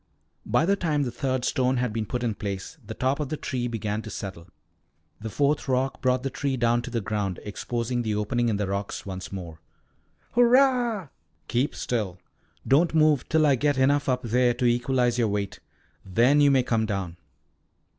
By 0.47 0.65
the 0.65 0.75
time 0.75 1.03
the 1.03 1.11
third 1.11 1.45
stone 1.45 1.77
had 1.77 1.93
been 1.93 2.07
put 2.07 2.23
in 2.23 2.33
place 2.33 2.79
the 2.83 2.95
top 2.95 3.19
of 3.19 3.29
the 3.29 3.37
tree 3.37 3.67
began 3.67 4.01
to 4.01 4.09
settle. 4.09 4.47
The 5.19 5.29
fourth 5.29 5.67
rock 5.67 6.01
brought 6.01 6.23
the 6.23 6.31
tree 6.31 6.57
down 6.57 6.81
to 6.81 6.89
the 6.89 7.01
ground, 7.01 7.39
exposing 7.43 8.01
the 8.01 8.15
opening 8.15 8.49
in 8.49 8.57
the 8.57 8.65
rocks 8.65 9.05
once 9.05 9.31
more. 9.31 9.59
"Hurrah!" 10.31 11.09
"Keep 11.47 11.75
still. 11.75 12.17
Don't 12.67 12.95
move 12.95 13.29
till 13.29 13.45
I 13.45 13.53
get 13.53 13.77
enough 13.77 14.09
up 14.09 14.23
there 14.23 14.55
to 14.55 14.65
equalize 14.65 15.19
your 15.19 15.27
weight. 15.27 15.59
Then 16.03 16.41
you 16.41 16.49
may 16.49 16.63
come 16.63 16.87
down." 16.87 17.17